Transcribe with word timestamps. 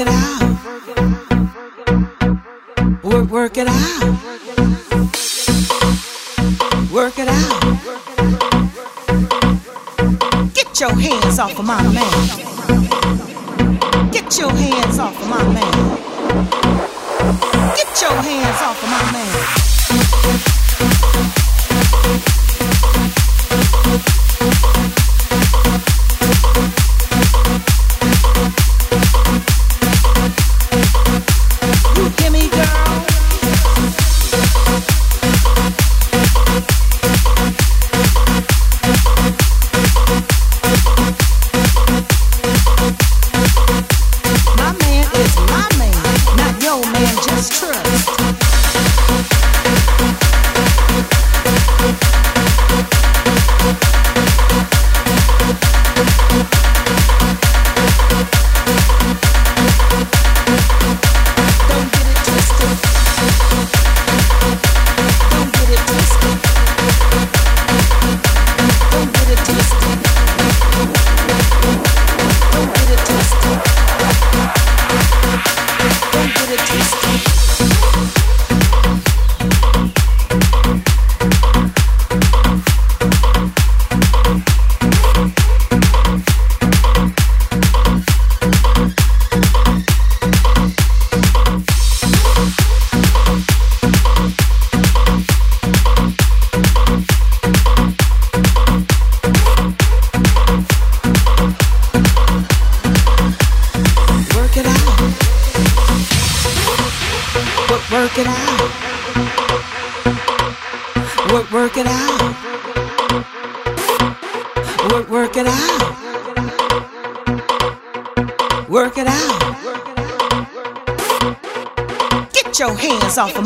it 0.00 0.08
out. 0.08 0.40
Work, 3.04 3.30
work 3.30 3.56
it 3.58 3.68
out. 3.68 4.02
Work 6.90 7.18
it 7.18 7.28
out. 7.28 7.62
Get 10.54 10.80
your 10.80 10.94
hands 10.94 11.38
off 11.38 11.58
of 11.58 11.64
my 11.66 11.82
man. 11.92 12.49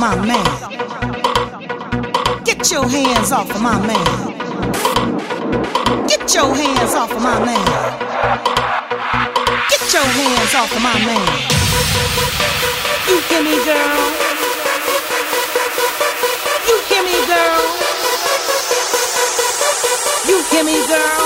My 0.05 0.17
man. 0.27 0.45
Get 2.45 2.71
your 2.71 2.87
hands 2.87 3.33
off 3.33 3.51
of 3.51 3.63
my 3.63 3.79
man. 3.87 4.07
Get 6.07 6.35
your 6.35 6.55
hands 6.55 6.95
off 6.95 7.11
of 7.11 7.23
my 7.23 7.39
man. 7.47 7.65
Get 9.71 9.85
your 9.95 10.09
hands 10.19 10.55
off 10.61 10.77
of 10.77 10.83
my 10.89 10.99
man. 11.09 11.27
You 13.09 13.17
hear 13.29 13.43
me, 13.49 13.57
girl? 13.65 14.05
You 16.69 16.77
hear 16.89 17.03
me, 17.09 17.19
girl? 17.33 17.63
You 20.29 20.37
hear 20.51 20.65
me, 20.69 20.77
girl? 20.93 21.25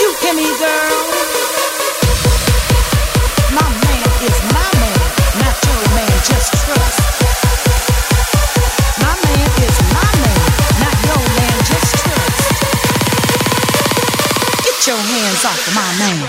You 0.00 0.08
hear 0.20 0.34
me, 0.34 0.48
girl? 0.62 0.93
Off 15.46 15.68
of 15.68 15.74
my 15.74 15.98
name. 15.98 16.23